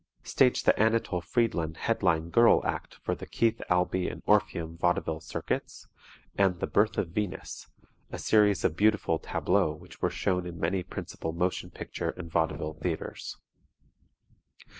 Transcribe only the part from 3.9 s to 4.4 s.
and